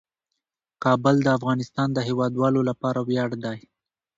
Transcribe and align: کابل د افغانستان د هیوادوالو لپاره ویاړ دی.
کابل 0.83 1.15
د 1.23 1.27
افغانستان 1.37 1.87
د 1.93 1.99
هیوادوالو 2.07 2.61
لپاره 2.69 2.99
ویاړ 3.07 3.29
دی. 3.43 3.57